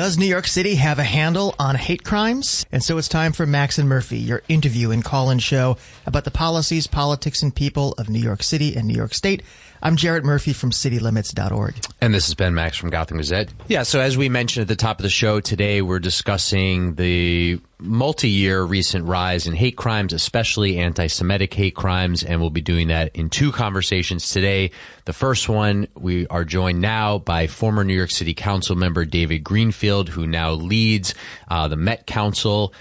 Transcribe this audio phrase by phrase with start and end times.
[0.00, 2.64] Does New York City have a handle on hate crimes?
[2.72, 5.76] And so it's time for Max and Murphy, your interview and call-in show
[6.06, 9.42] about the policies, politics, and people of New York City and New York State.
[9.82, 11.74] I'm Jarrett Murphy from citylimits.org.
[12.02, 13.48] And this is Ben Max from Gotham Gazette.
[13.66, 17.58] Yeah, so as we mentioned at the top of the show today, we're discussing the
[17.78, 23.16] multi-year recent rise in hate crimes, especially anti-Semitic hate crimes, and we'll be doing that
[23.16, 24.70] in two conversations today.
[25.06, 29.38] The first one, we are joined now by former New York City Council member David
[29.38, 31.14] Greenfield, who now leads
[31.48, 32.74] uh, the Met Council.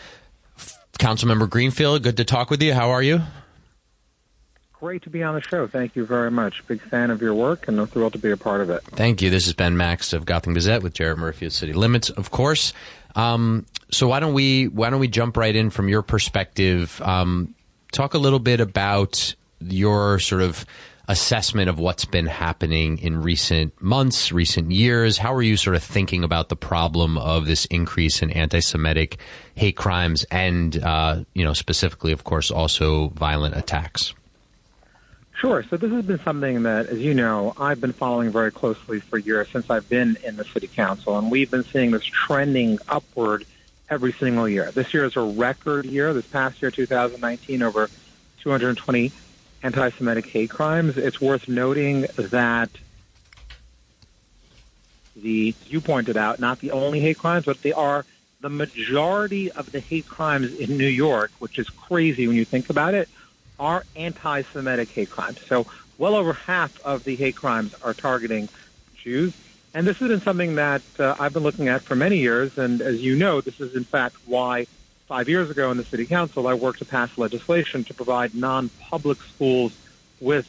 [0.99, 2.73] Councilmember Greenfield, good to talk with you.
[2.73, 3.21] How are you?
[4.79, 5.67] Great to be on the show.
[5.67, 6.65] Thank you very much.
[6.67, 8.81] Big fan of your work and I'm thrilled to be a part of it.
[8.83, 9.29] Thank you.
[9.29, 12.71] This is Ben Max of Gotham Gazette with Jarrett Murphy of City Limits, of course.
[13.15, 17.01] Um, so why don't we why don't we jump right in from your perspective?
[17.01, 17.55] Um,
[17.91, 20.65] talk a little bit about your sort of
[21.09, 25.17] assessment of what's been happening in recent months, recent years.
[25.17, 29.17] How are you sort of thinking about the problem of this increase in anti-Semitic
[29.55, 34.13] hate crimes and, uh, you know, specifically, of course, also violent attacks?
[35.40, 35.63] Sure.
[35.70, 39.18] So this has been something that, as you know, I've been following very closely for
[39.18, 43.45] years since I've been in the city council, and we've been seeing this trending upward
[43.90, 44.70] every single year.
[44.71, 46.13] This year is a record year.
[46.13, 47.90] This past year, 2019, over
[48.41, 49.13] 220
[49.63, 50.98] anti-Semitic hate crimes.
[50.98, 52.70] It's worth noting that
[55.15, 58.04] the you pointed out not the only hate crimes, but they are
[58.41, 62.70] the majority of the hate crimes in New York, which is crazy when you think
[62.70, 63.07] about it
[63.60, 65.40] are anti-Semitic hate crimes.
[65.47, 68.50] So well over half of the hate crimes are targeting
[68.96, 69.34] Jews.
[69.74, 72.57] And this has been something that uh, I've been looking at for many years.
[72.57, 74.66] And as you know, this is in fact why
[75.07, 79.22] five years ago in the city council, I worked to pass legislation to provide non-public
[79.22, 79.73] schools
[80.19, 80.47] with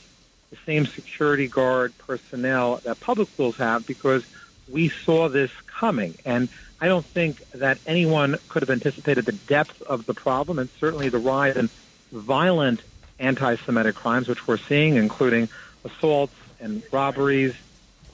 [0.51, 4.25] the same security guard personnel that public schools have because
[4.71, 6.15] we saw this coming.
[6.25, 6.49] And
[6.81, 11.09] I don't think that anyone could have anticipated the depth of the problem and certainly
[11.09, 11.69] the rise in
[12.13, 12.83] violent
[13.21, 15.49] anti-Semitic crimes, which we're seeing, including
[15.85, 17.55] assaults and robberies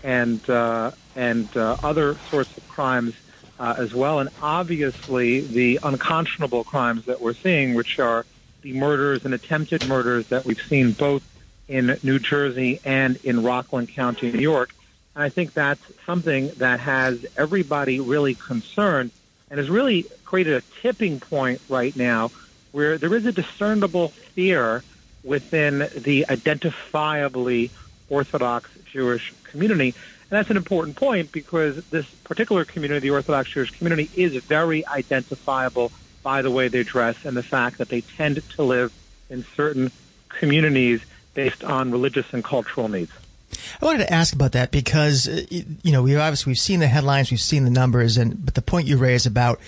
[0.03, 3.15] and uh, and uh, other sorts of crimes
[3.59, 8.27] uh, as well, and obviously the unconscionable crimes that we're seeing, which are
[8.63, 11.23] the murders and attempted murders that we've seen both
[11.69, 14.75] in New Jersey and in Rockland County, New York.
[15.15, 19.11] And I think that's something that has everybody really concerned
[19.51, 22.31] and has really created a tipping point right now
[22.73, 24.83] where there is a discernible fear
[25.27, 27.71] within the identifiably
[28.09, 29.89] Orthodox Jewish community.
[29.89, 34.87] And that's an important point because this particular community, the Orthodox Jewish community, is very
[34.87, 35.93] identifiable
[36.23, 38.93] by the way they dress and the fact that they tend to live
[39.29, 39.91] in certain
[40.29, 41.01] communities
[41.35, 43.13] based on religious and cultural needs.
[43.81, 46.89] I wanted to ask about that because uh, you know we obviously we've seen the
[46.89, 49.61] headlines, we've seen the numbers, and but the point you raise about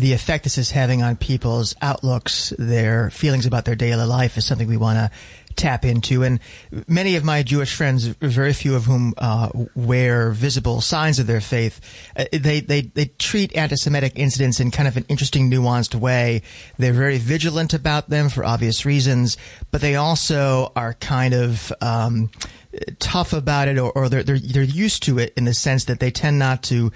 [0.00, 4.46] the effect this is having on people's outlooks, their feelings about their daily life is
[4.46, 5.10] something we want to
[5.56, 6.22] tap into.
[6.22, 6.40] And
[6.86, 11.40] many of my Jewish friends, very few of whom uh, wear visible signs of their
[11.40, 11.80] faith,
[12.16, 16.42] uh, they, they, they treat anti-Semitic incidents in kind of an interesting, nuanced way.
[16.78, 19.36] They're very vigilant about them for obvious reasons,
[19.70, 22.30] but they also are kind of um,
[22.98, 25.98] tough about it, or, or they're, they're they're used to it in the sense that
[25.98, 26.92] they tend not to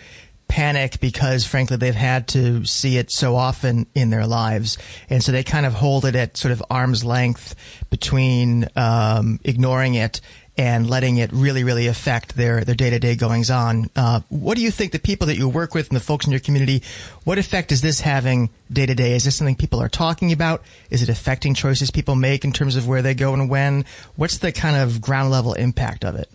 [0.49, 4.79] panic because frankly they've had to see it so often in their lives.
[5.11, 7.55] And so they kind of hold it at sort of arm's length
[7.91, 10.21] between um, ignoring it
[10.57, 13.91] and letting it really really affect their their day-to-day goings on.
[13.97, 16.31] Uh, what do you think the people that you work with and the folks in
[16.31, 16.83] your community
[17.25, 20.63] what effect is this having day to day is this something people are talking about?
[20.91, 23.85] Is it affecting choices people make in terms of where they go and when?
[24.15, 26.31] What's the kind of ground level impact of it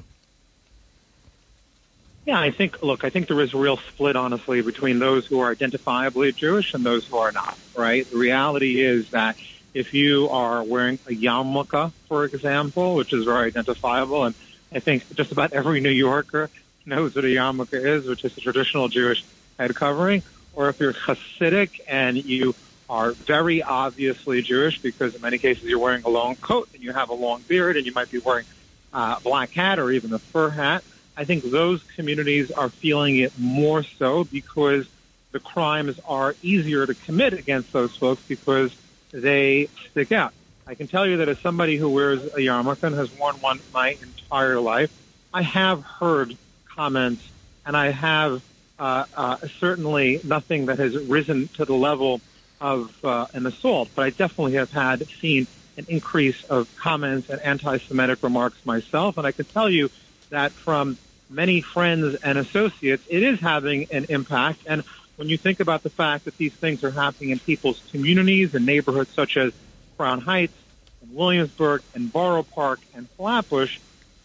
[2.29, 5.39] yeah, I think, look, I think there is a real split, honestly, between those who
[5.39, 8.07] are identifiably Jewish and those who are not, right?
[8.07, 9.35] The reality is that
[9.73, 14.35] if you are wearing a yarmulke, for example, which is very identifiable, and
[14.71, 16.51] I think just about every New Yorker
[16.85, 19.17] knows what a yarmulke is, which is a traditional Jewish
[19.57, 20.21] head covering,
[20.53, 22.53] or if you're Hasidic and you
[22.87, 26.93] are very obviously Jewish because in many cases you're wearing a long coat and you
[26.93, 28.45] have a long beard and you might be wearing
[28.93, 30.83] uh, a black hat or even a fur hat,
[31.19, 34.87] I think those communities are feeling it more so because
[35.33, 38.73] the crimes are easier to commit against those folks because
[39.11, 40.31] they stick out.
[40.65, 43.59] I can tell you that as somebody who wears a yarmulke and has worn one
[43.73, 44.91] my entire life,
[45.33, 46.37] I have heard
[46.73, 47.21] comments
[47.65, 48.41] and I have
[48.79, 52.21] uh, uh, certainly nothing that has risen to the level
[52.61, 57.41] of uh, an assault, but I definitely have had seen an increase of comments and
[57.41, 59.17] anti-Semitic remarks myself.
[59.17, 59.89] And I can tell you
[60.29, 60.97] that from
[61.29, 64.61] many friends and associates, it is having an impact.
[64.65, 64.83] And
[65.15, 68.65] when you think about the fact that these things are happening in people's communities and
[68.65, 69.53] neighborhoods such as
[69.97, 70.53] Crown Heights
[71.01, 73.79] and Williamsburg and Borough Park and Flatbush,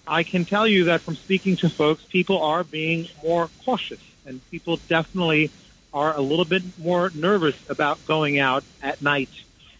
[0.07, 4.41] I can tell you that from speaking to folks, people are being more cautious and
[4.51, 5.51] people definitely
[5.93, 9.31] are a little bit more nervous about going out at night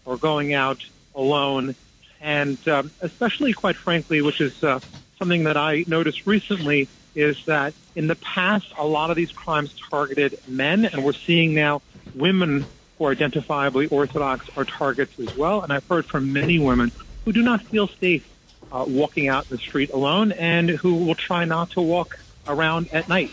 [0.05, 0.83] or going out
[1.13, 1.75] alone.
[2.21, 4.79] And um, especially, quite frankly, which is uh,
[5.19, 9.73] something that I noticed recently, is that in the past, a lot of these crimes
[9.89, 11.81] targeted men, and we're seeing now
[12.13, 12.65] women
[12.97, 15.61] who are identifiably Orthodox are targets as well.
[15.61, 16.91] And I've heard from many women
[17.23, 18.29] who do not feel safe
[18.71, 22.89] uh, walking out in the street alone and who will try not to walk around
[22.91, 23.31] at night.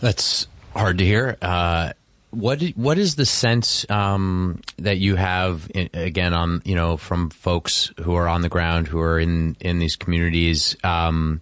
[0.00, 1.36] That's hard to hear.
[1.40, 1.92] Uh,
[2.30, 7.30] what what is the sense um, that you have in, again on you know from
[7.30, 10.76] folks who are on the ground who are in in these communities?
[10.84, 11.40] Um,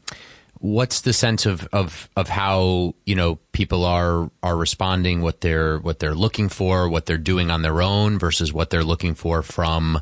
[0.58, 5.78] what's the sense of, of of how you know people are are responding, what they're
[5.78, 9.42] what they're looking for, what they're doing on their own versus what they're looking for
[9.42, 10.00] from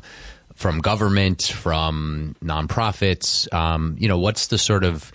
[0.55, 3.51] from government, from nonprofits?
[3.53, 5.11] Um, you know, what's the sort of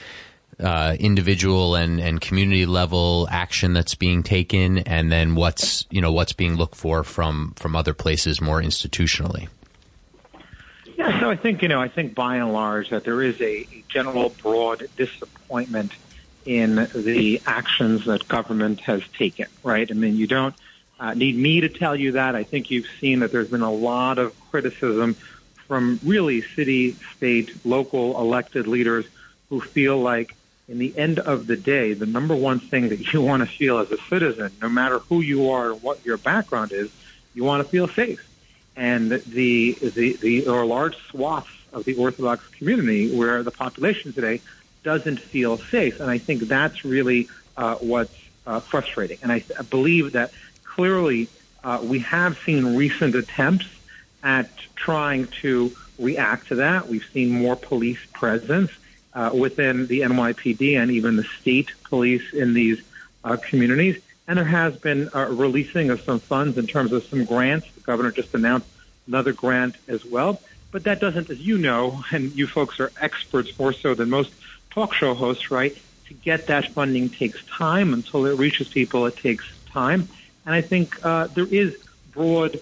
[0.63, 6.13] uh, individual and, and community level action that's being taken, and then what's you know
[6.13, 9.49] what's being looked for from from other places more institutionally.
[10.97, 13.67] Yeah, so I think you know I think by and large that there is a,
[13.89, 15.91] general broad disappointment
[16.45, 19.47] in the actions that government has taken.
[19.65, 19.91] Right?
[19.91, 20.55] I mean, you don't
[21.01, 22.37] uh, need me to tell you that.
[22.37, 25.17] I think you've seen that there's been a lot of criticism
[25.67, 29.07] from really city, state, local elected leaders
[29.49, 30.35] who feel like
[30.71, 33.79] in the end of the day, the number one thing that you want to feel
[33.79, 36.89] as a citizen, no matter who you are and what your background is,
[37.35, 38.25] you want to feel safe.
[38.77, 44.41] And the the the or large swaths of the Orthodox community where the population today
[44.85, 48.15] doesn't feel safe, and I think that's really uh, what's
[48.47, 49.19] uh, frustrating.
[49.23, 50.31] And I, I believe that
[50.63, 51.29] clearly
[51.65, 53.67] uh, we have seen recent attempts
[54.23, 56.89] at trying to react to that.
[56.89, 58.71] We've seen more police presence
[59.15, 62.81] uh, within the NYPD and even the state police in these
[63.25, 64.01] uh, communities.
[64.27, 67.67] And there has been a releasing of some funds in terms of some grants.
[67.73, 68.69] The governor just announced
[69.07, 70.41] another grant as well.
[70.71, 74.33] But that doesn't, as you know, and you folks are experts more so than most
[74.71, 75.77] talk show hosts, right?
[76.07, 77.93] To get that funding takes time.
[77.93, 80.09] Until it reaches people, it takes time.
[80.47, 81.77] And I think uh, there is
[82.13, 82.61] broad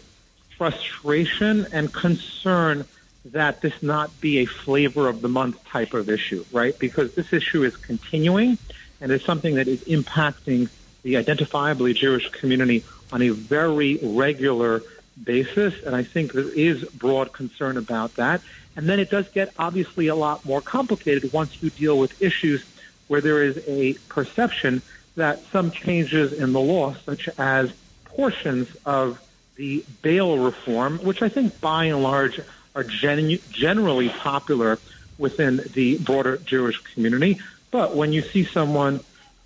[0.56, 2.86] frustration and concern
[3.32, 6.78] that this not be a flavor of the month type of issue, right?
[6.78, 8.58] Because this issue is continuing
[9.00, 10.68] and it's something that is impacting
[11.02, 14.82] the identifiably Jewish community on a very regular
[15.22, 15.74] basis.
[15.84, 18.40] And I think there is broad concern about that.
[18.76, 22.64] And then it does get obviously a lot more complicated once you deal with issues
[23.08, 24.82] where there is a perception
[25.16, 27.72] that some changes in the law, such as
[28.04, 29.20] portions of
[29.56, 32.40] the bail reform, which I think by and large
[32.78, 34.78] are generally popular
[35.18, 37.40] within the broader Jewish community.
[37.72, 39.00] But when you see someone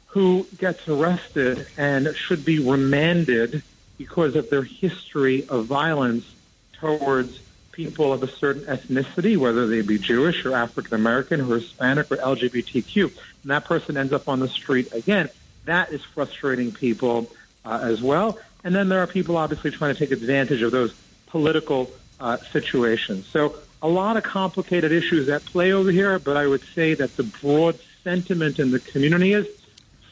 [0.09, 3.63] who gets arrested and should be remanded
[3.97, 6.27] because of their history of violence
[6.75, 7.41] towards
[7.73, 12.19] people of a certain ethnicity, whether they be Jewish or African American or Hispanic or
[12.19, 15.31] LGBTQ, and that person ends up on the street again,
[15.65, 17.31] that is frustrating people
[17.65, 18.39] uh, as well.
[18.63, 20.93] And then there are people obviously trying to take advantage of those
[21.29, 21.91] political
[22.23, 23.27] uh, situations.
[23.27, 27.17] So a lot of complicated issues at play over here, but I would say that
[27.17, 29.47] the broad sentiment in the community is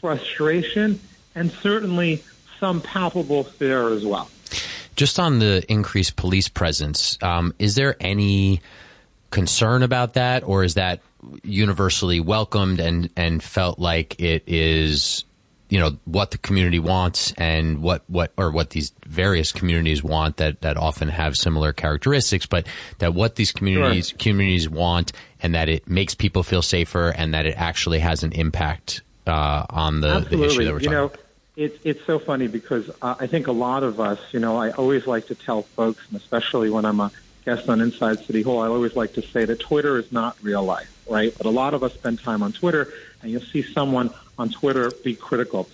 [0.01, 1.01] frustration
[1.35, 2.23] and certainly
[2.59, 4.29] some palpable fear as well.
[4.97, 8.61] Just on the increased police presence, um, is there any
[9.31, 11.01] concern about that, or is that
[11.45, 15.25] universally welcomed and and felt like it is
[15.71, 20.37] you know what the community wants and what what or what these various communities want
[20.37, 22.67] that that often have similar characteristics but
[22.99, 24.19] that what these communities sure.
[24.19, 28.33] communities want and that it makes people feel safer and that it actually has an
[28.33, 31.11] impact uh, on the, the, issue that we're you know
[31.57, 34.73] it's it's so funny because uh, I think a lot of us you know I
[34.73, 37.13] always like to tell folks and especially when I'm a
[37.45, 40.65] guest on Inside City Hall I always like to say that Twitter is not real
[40.65, 44.11] life right but a lot of us spend time on Twitter and you'll see someone
[44.41, 45.69] on Twitter be critical.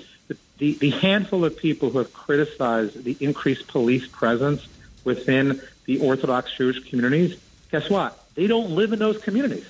[0.59, 4.67] The, the, handful of people who have criticized the increased police presence
[5.05, 7.39] within the Orthodox Jewish communities,
[7.71, 8.19] guess what?
[8.35, 9.67] They don't live in those communities.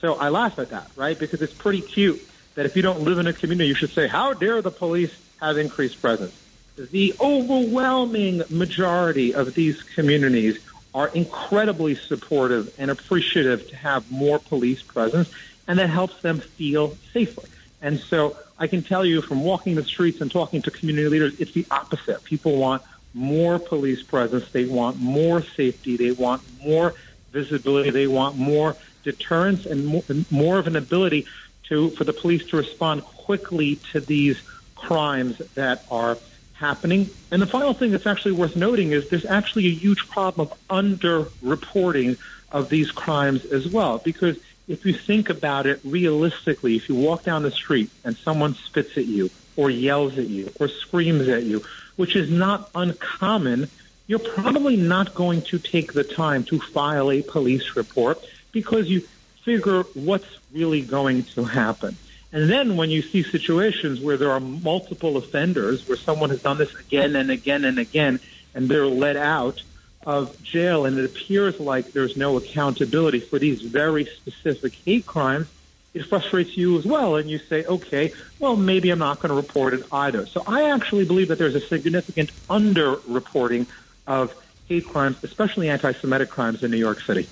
[0.00, 1.18] So I laugh at that, right?
[1.18, 2.20] Because it's pretty cute
[2.54, 5.14] that if you don't live in a community, you should say, how dare the police
[5.40, 6.34] have increased presence?
[6.76, 10.58] The overwhelming majority of these communities
[10.92, 15.30] are incredibly supportive and appreciative to have more police presence.
[15.66, 17.40] and that helps them feel safer.
[17.84, 21.34] And so I can tell you from walking the streets and talking to community leaders,
[21.38, 22.24] it's the opposite.
[22.24, 24.46] People want more police presence.
[24.52, 25.98] They want more safety.
[25.98, 26.94] They want more
[27.30, 27.90] visibility.
[27.90, 31.26] They want more deterrence and more, of an ability
[31.68, 34.36] to for the police to respond quickly to these
[34.76, 36.16] crimes that are
[36.54, 37.10] happening.
[37.30, 40.58] And the final thing that's actually worth noting is there's actually a huge problem of
[40.70, 42.16] underreporting
[42.50, 43.98] of these crimes as well.
[43.98, 48.54] Because if you think about it realistically, if you walk down the street and someone
[48.66, 51.62] spits at you or yells at you or screams at you,
[51.96, 53.70] which is not uncommon,
[54.06, 58.18] you're probably not going to take the time to file a police report
[58.52, 59.06] because you
[59.44, 61.96] figure what's really going to happen.
[62.32, 66.58] And then when you see situations where there are multiple offenders, where someone has done
[66.58, 68.18] this again and again and again,
[68.54, 69.62] and they're let out
[70.06, 75.46] of jail, and it appears like there's no accountability for these very specific hate crimes,
[75.94, 77.16] it frustrates you as well.
[77.16, 80.26] And you say, okay, well, maybe I'm not going to report it either.
[80.26, 83.66] So I actually believe that there's a significant underreporting
[84.06, 84.34] of
[84.68, 87.28] hate crimes, especially anti Semitic crimes in New York City.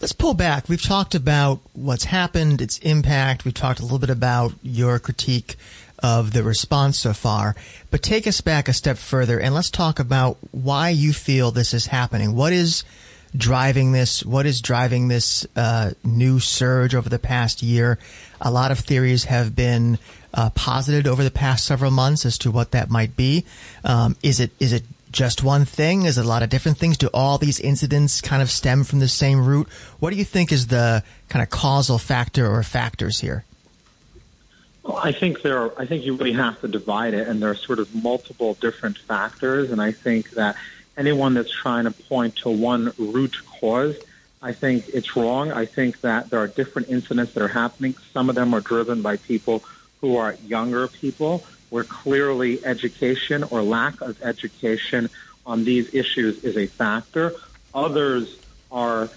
[0.00, 0.68] Let's pull back.
[0.68, 3.44] We've talked about what's happened, its impact.
[3.46, 5.56] We've talked a little bit about your critique
[5.98, 7.56] of the response so far.
[7.90, 11.74] But take us back a step further and let's talk about why you feel this
[11.74, 12.34] is happening.
[12.34, 12.84] What is
[13.36, 14.24] driving this?
[14.24, 17.98] What is driving this uh, new surge over the past year?
[18.40, 19.98] A lot of theories have been
[20.34, 23.44] uh, posited over the past several months as to what that might be.
[23.84, 26.02] Um, is it is it just one thing?
[26.02, 26.98] Is it a lot of different things?
[26.98, 29.66] Do all these incidents kind of stem from the same root?
[29.98, 33.45] What do you think is the kind of causal factor or factors here?
[34.86, 35.58] Well, I think there.
[35.58, 38.54] Are, I think you really have to divide it, and there are sort of multiple
[38.54, 39.70] different factors.
[39.72, 40.56] And I think that
[40.96, 43.96] anyone that's trying to point to one root cause,
[44.40, 45.50] I think it's wrong.
[45.50, 47.96] I think that there are different incidents that are happening.
[48.12, 49.64] Some of them are driven by people
[50.00, 55.10] who are younger people where clearly education or lack of education
[55.44, 57.32] on these issues is a factor.
[57.74, 58.38] Others
[58.70, 59.08] are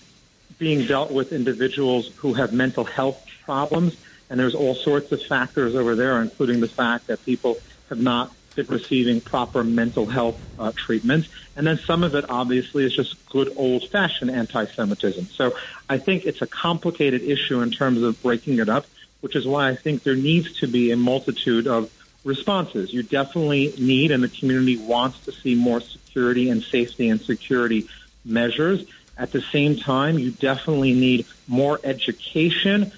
[0.57, 3.95] being dealt with individuals who have mental health problems,
[4.29, 7.57] and there's all sorts of factors over there, including the fact that people
[7.89, 11.29] have not been receiving proper mental health uh, treatments.
[11.55, 15.25] And then some of it, obviously, is just good old fashioned anti Semitism.
[15.25, 15.55] So
[15.89, 18.85] I think it's a complicated issue in terms of breaking it up,
[19.21, 21.91] which is why I think there needs to be a multitude of
[22.23, 22.93] responses.
[22.93, 27.87] You definitely need, and the community wants to see more security and safety and security
[28.25, 28.85] measures.
[29.17, 32.91] At the same time, you definitely need more education,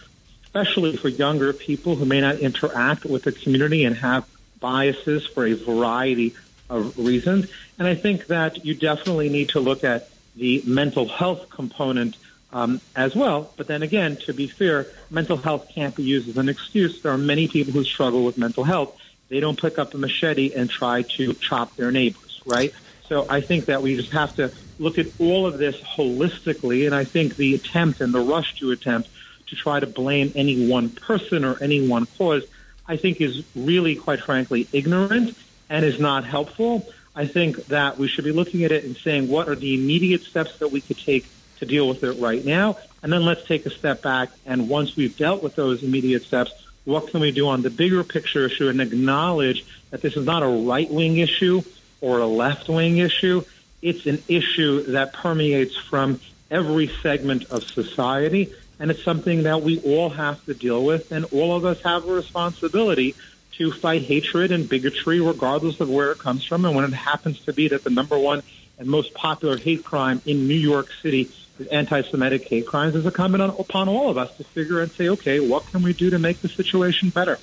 [0.53, 4.27] especially for younger people who may not interact with the community and have
[4.60, 6.36] biases for a variety
[6.70, 7.48] of reasons.
[7.79, 12.15] And I think that you definitely need to look at the mental health component
[12.53, 13.51] um, as well.
[13.55, 17.01] But then again, to be fair, mental health can't be used as an excuse.
[17.01, 18.98] There are many people who struggle with mental health
[19.31, 22.74] they don't pick up a machete and try to chop their neighbors, right?
[23.08, 26.86] So I think that we just have to look at all of this holistically.
[26.86, 29.10] And I think the attempt and the rush to attempt
[29.51, 32.43] to try to blame any one person or any one cause,
[32.88, 35.38] I think is really, quite frankly, ignorant
[35.70, 36.89] and is not helpful.
[37.15, 40.22] I think that we should be looking at it and saying, what are the immediate
[40.22, 41.25] steps that we could take
[41.60, 42.77] to deal with it right now?
[43.03, 44.29] And then let's take a step back.
[44.46, 46.53] And once we've dealt with those immediate steps,
[46.86, 50.43] what can we do on the bigger picture issue and acknowledge that this is not
[50.43, 51.62] a right wing issue
[52.00, 53.43] or a left wing issue.
[53.81, 58.53] It's an issue that permeates from every segment of society.
[58.81, 61.11] And it's something that we all have to deal with.
[61.11, 63.13] And all of us have a responsibility
[63.53, 66.65] to fight hatred and bigotry, regardless of where it comes from.
[66.65, 68.41] And when it happens to be that the number one
[68.79, 73.43] and most popular hate crime in New York City is anti-Semitic hate crimes is incumbent
[73.59, 76.41] upon all of us to figure and say, okay, what can we do to make
[76.41, 77.38] the situation better?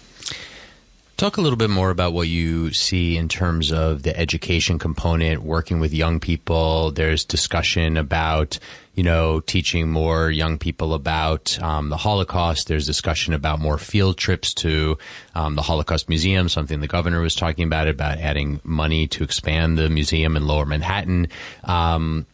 [1.16, 5.42] Talk a little bit more about what you see in terms of the education component,
[5.42, 6.92] working with young people.
[6.92, 8.60] There's discussion about,
[8.98, 12.66] you know, teaching more young people about um, the Holocaust.
[12.66, 14.98] There's discussion about more field trips to
[15.36, 19.78] um, the Holocaust Museum, something the governor was talking about, about adding money to expand
[19.78, 21.28] the museum in Lower Manhattan.
[21.62, 22.26] Um,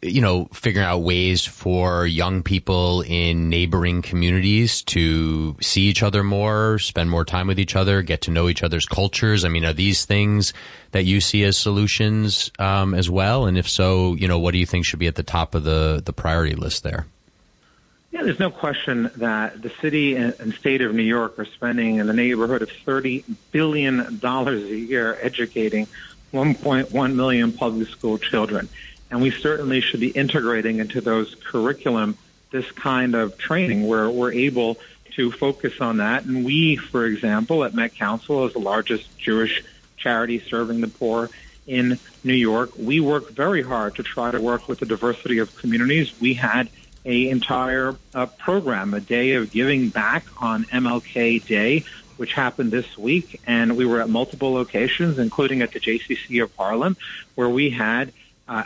[0.00, 6.22] you know, figuring out ways for young people in neighboring communities to see each other
[6.22, 9.44] more, spend more time with each other, get to know each other's cultures.
[9.44, 10.52] I mean, are these things
[10.92, 13.46] that you see as solutions um, as well?
[13.46, 15.64] And if so, you know, what do you think should be at the top of
[15.64, 17.06] the the priority list there?
[18.10, 22.06] Yeah, there's no question that the city and state of New York are spending in
[22.06, 25.86] the neighborhood of $30 billion a year educating
[26.32, 28.68] 1.1 million public school children.
[29.10, 32.16] And we certainly should be integrating into those curriculum
[32.50, 34.78] this kind of training where we're able
[35.12, 36.24] to focus on that.
[36.24, 39.64] And we, for example, at Met Council, as the largest Jewish
[39.96, 41.28] charity serving the poor
[41.66, 45.54] in New York, we work very hard to try to work with the diversity of
[45.56, 46.12] communities.
[46.20, 46.70] We had
[47.04, 51.84] a entire uh, program, a day of giving back on MLK Day,
[52.16, 56.54] which happened this week, and we were at multiple locations, including at the JCC of
[56.56, 56.96] Harlem,
[57.34, 58.12] where we had
[58.48, 58.64] uh,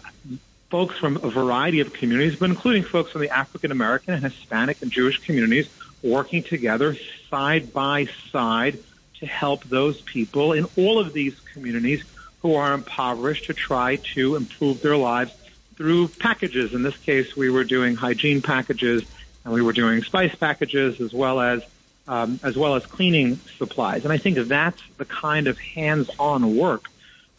[0.71, 4.81] folks from a variety of communities, but including folks from the African American and Hispanic
[4.83, 5.69] and Jewish communities
[6.03, 6.97] working together
[7.29, 8.79] side by side
[9.19, 12.03] to help those people in all of these communities
[12.41, 15.33] who are impoverished to try to improve their lives
[15.77, 16.75] through packages.
[16.75, 19.05] In this case, we were doing hygiene packages
[19.45, 21.63] and we were doing spice packages as well as
[22.09, 24.05] um, as well as cleaning supplies.
[24.05, 26.87] And I think that's the kind of hands-on work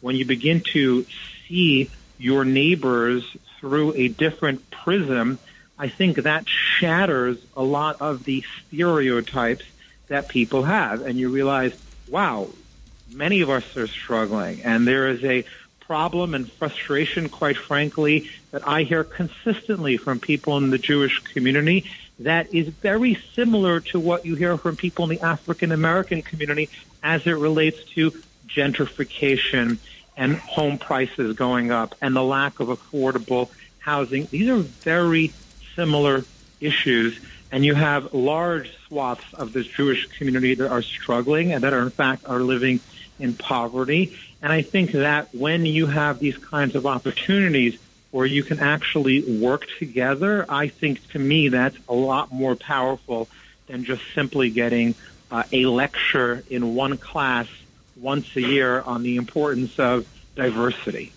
[0.00, 1.04] when you begin to
[1.46, 1.90] see
[2.24, 3.22] your neighbors
[3.60, 5.38] through a different prism,
[5.78, 9.66] I think that shatters a lot of the stereotypes
[10.08, 11.02] that people have.
[11.02, 11.78] And you realize,
[12.08, 12.48] wow,
[13.12, 14.62] many of us are struggling.
[14.62, 15.44] And there is a
[15.80, 21.84] problem and frustration, quite frankly, that I hear consistently from people in the Jewish community
[22.20, 26.70] that is very similar to what you hear from people in the African American community
[27.02, 28.12] as it relates to
[28.48, 29.76] gentrification
[30.16, 34.26] and home prices going up and the lack of affordable housing.
[34.26, 35.32] These are very
[35.74, 36.24] similar
[36.60, 37.18] issues.
[37.52, 41.82] And you have large swaths of this Jewish community that are struggling and that are,
[41.82, 42.80] in fact, are living
[43.18, 44.16] in poverty.
[44.42, 47.78] And I think that when you have these kinds of opportunities
[48.10, 53.28] where you can actually work together, I think to me that's a lot more powerful
[53.66, 54.94] than just simply getting
[55.30, 57.48] uh, a lecture in one class
[58.04, 60.06] once a year on the importance of
[60.36, 61.10] diversity.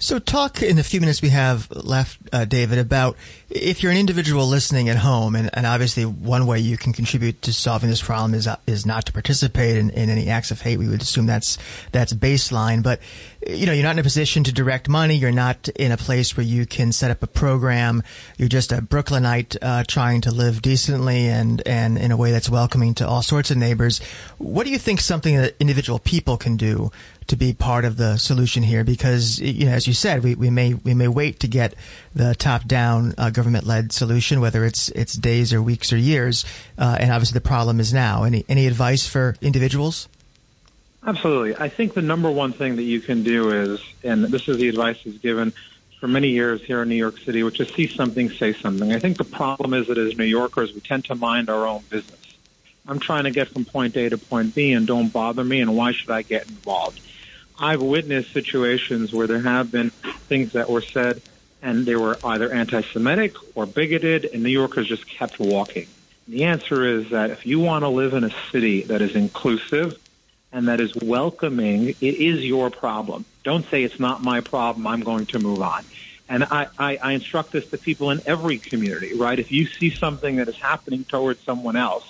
[0.00, 3.16] So, talk in the few minutes we have left, uh, David, about
[3.50, 7.42] if you're an individual listening at home, and, and, obviously one way you can contribute
[7.42, 10.60] to solving this problem is uh, is not to participate in, in, any acts of
[10.60, 10.78] hate.
[10.78, 11.58] We would assume that's
[11.90, 13.00] that's baseline, but
[13.44, 15.16] you know you're not in a position to direct money.
[15.16, 18.04] You're not in a place where you can set up a program.
[18.36, 22.48] You're just a Brooklynite uh, trying to live decently and and in a way that's
[22.48, 24.00] welcoming to all sorts of neighbors.
[24.38, 26.92] What do you think something that individual people can do
[27.28, 30.50] to be part of the solution here because you know, as you said, we, we
[30.50, 31.74] may we may wait to get
[32.14, 36.44] the top down uh, government led solution, whether it's it's days or weeks or years,
[36.76, 38.24] uh, and obviously the problem is now.
[38.24, 40.08] Any any advice for individuals?
[41.06, 44.58] Absolutely, I think the number one thing that you can do is, and this is
[44.58, 45.52] the advice is given
[46.00, 48.92] for many years here in New York City, which is see something, say something.
[48.92, 51.82] I think the problem is that as New Yorkers, we tend to mind our own
[51.90, 52.17] business.
[52.88, 55.76] I'm trying to get from point A to point B, and don't bother me, and
[55.76, 57.00] why should I get involved?
[57.60, 59.90] I've witnessed situations where there have been
[60.28, 61.20] things that were said
[61.60, 65.88] and they were either anti-Semitic or bigoted, and New Yorkers just kept walking.
[66.28, 69.98] The answer is that if you want to live in a city that is inclusive
[70.52, 73.24] and that is welcoming, it is your problem.
[73.42, 74.86] Don't say it's not my problem.
[74.86, 75.84] I'm going to move on.
[76.28, 79.38] And I, I, I instruct this to people in every community, right?
[79.38, 82.04] If you see something that is happening towards someone else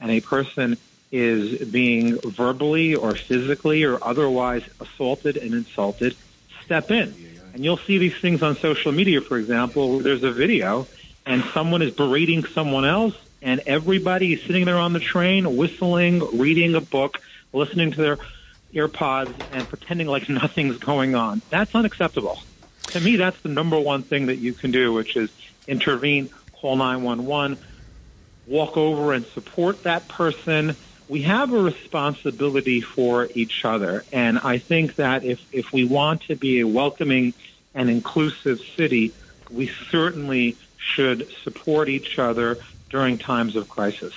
[0.00, 0.76] and a person
[1.12, 6.16] is being verbally or physically or otherwise assaulted and insulted,
[6.64, 7.14] step in.
[7.52, 10.86] And you'll see these things on social media, for example, where there's a video
[11.26, 16.38] and someone is berating someone else and everybody is sitting there on the train, whistling,
[16.38, 17.20] reading a book,
[17.52, 18.18] listening to their
[18.72, 21.42] earpods and pretending like nothing's going on.
[21.50, 22.40] That's unacceptable.
[22.88, 25.30] To me, that's the number one thing that you can do, which is
[25.66, 27.58] intervene, call 911,
[28.46, 30.76] walk over and support that person,
[31.08, 34.04] we have a responsibility for each other.
[34.12, 37.34] And I think that if, if we want to be a welcoming
[37.74, 39.12] and inclusive city,
[39.50, 44.14] we certainly should support each other during times of crisis.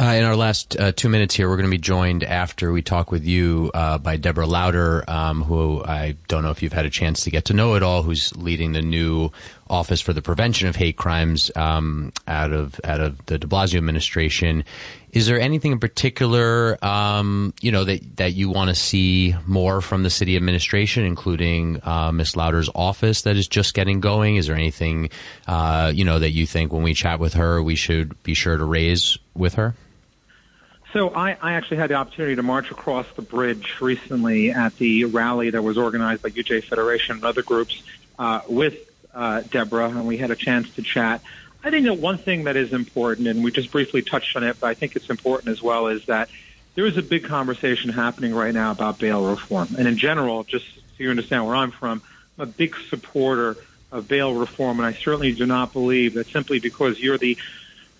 [0.00, 2.82] Uh, in our last uh, two minutes here, we're going to be joined after we
[2.82, 6.86] talk with you uh, by Deborah Lauter, um, who I don't know if you've had
[6.86, 9.32] a chance to get to know at all, who's leading the new
[9.70, 13.76] Office for the Prevention of Hate Crimes um, out of out of the De Blasio
[13.76, 14.64] administration.
[15.12, 19.80] Is there anything in particular, um, you know, that that you want to see more
[19.80, 22.36] from the city administration, including uh, Ms.
[22.36, 24.36] Lauter's office, that is just getting going?
[24.36, 25.10] Is there anything,
[25.46, 28.56] uh, you know, that you think when we chat with her, we should be sure
[28.56, 29.74] to raise with her?
[30.92, 35.04] So I, I actually had the opportunity to march across the bridge recently at the
[35.04, 37.82] rally that was organized by UJ Federation and other groups
[38.18, 38.87] uh, with
[39.18, 41.22] uh, Deborah, and we had a chance to chat.
[41.64, 44.58] I think that one thing that is important, and we just briefly touched on it,
[44.60, 46.28] but I think it's important as well, is that
[46.76, 49.74] there is a big conversation happening right now about bail reform.
[49.76, 52.00] And in general, just so you understand where I'm from,
[52.38, 53.56] I'm a big supporter
[53.90, 57.36] of bail reform, and I certainly do not believe that simply because you're the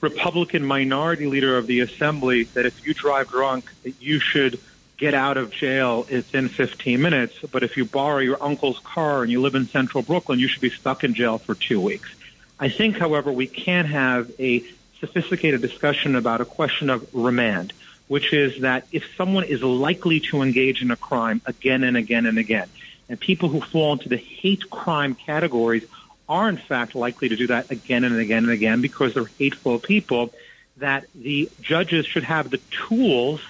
[0.00, 4.60] Republican minority leader of the assembly, that if you drive drunk, that you should
[4.98, 7.34] get out of jail within 15 minutes.
[7.50, 10.60] But if you borrow your uncle's car and you live in central Brooklyn, you should
[10.60, 12.12] be stuck in jail for two weeks.
[12.60, 14.64] I think, however, we can have a
[14.98, 17.72] sophisticated discussion about a question of remand,
[18.08, 22.26] which is that if someone is likely to engage in a crime again and again
[22.26, 22.68] and again,
[23.08, 25.84] and people who fall into the hate crime categories
[26.28, 29.78] are in fact likely to do that again and again and again because they're hateful
[29.78, 30.32] people,
[30.78, 33.40] that the judges should have the tools,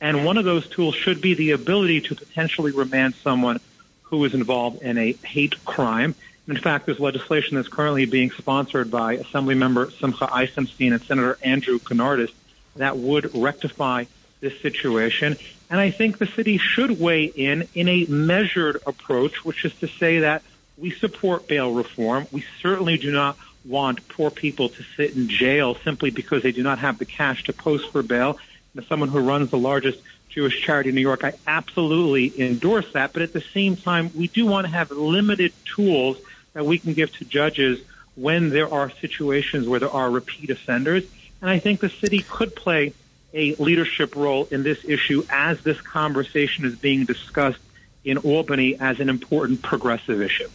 [0.00, 3.60] and one of those tools should be the ability to potentially remand someone
[4.02, 6.14] who is involved in a hate crime.
[6.46, 11.78] In fact, there's legislation that's currently being sponsored by Assemblymember Simcha Eichenstein and Senator Andrew
[11.78, 12.32] Gounardes
[12.76, 14.04] that would rectify
[14.40, 15.36] this situation.
[15.68, 19.88] And I think the city should weigh in in a measured approach, which is to
[19.88, 20.42] say that
[20.78, 22.26] we support bail reform.
[22.32, 26.62] We certainly do not want poor people to sit in jail simply because they do
[26.62, 28.38] not have the cash to post for bail.
[28.78, 33.12] As someone who runs the largest Jewish charity in New York, I absolutely endorse that.
[33.12, 36.16] But at the same time, we do want to have limited tools
[36.52, 37.80] that we can give to judges
[38.14, 41.02] when there are situations where there are repeat offenders.
[41.40, 42.94] And I think the city could play
[43.34, 47.58] a leadership role in this issue as this conversation is being discussed
[48.04, 50.48] in Albany as an important progressive issue.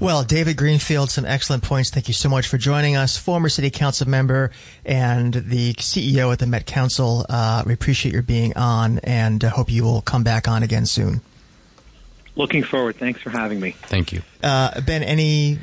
[0.00, 1.90] Well, David Greenfield, some excellent points.
[1.90, 3.16] Thank you so much for joining us.
[3.16, 4.50] Former City Council member
[4.84, 7.24] and the CEO at the Met Council.
[7.28, 10.84] Uh, we appreciate your being on and uh, hope you will come back on again
[10.86, 11.20] soon.
[12.36, 12.96] Looking forward.
[12.96, 13.72] Thanks for having me.
[13.82, 14.22] Thank you.
[14.42, 15.58] Uh, ben, any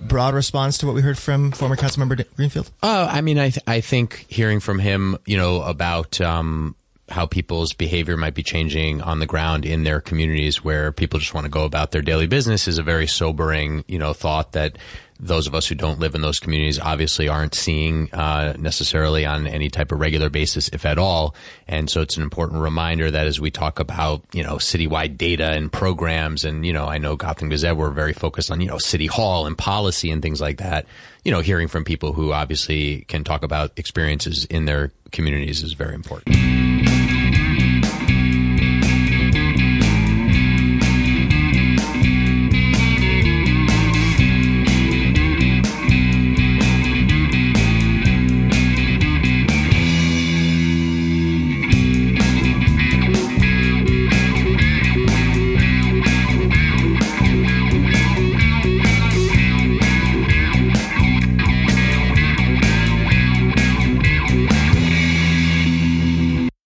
[0.00, 2.70] broad response to what we heard from former council member Greenfield?
[2.82, 6.74] Uh, I mean, I, th- I think hearing from him, you know, about um,
[7.08, 11.34] how people's behavior might be changing on the ground in their communities where people just
[11.34, 14.78] want to go about their daily business is a very sobering, you know, thought that
[15.20, 19.46] those of us who don't live in those communities obviously aren't seeing uh, necessarily on
[19.46, 21.34] any type of regular basis, if at all.
[21.68, 25.52] And so it's an important reminder that as we talk about, you know, citywide data
[25.52, 28.78] and programs, and you know, I know Gotham Gazette we're very focused on, you know,
[28.78, 30.86] city hall and policy and things like that.
[31.24, 35.74] You know, hearing from people who obviously can talk about experiences in their communities is
[35.74, 36.53] very important.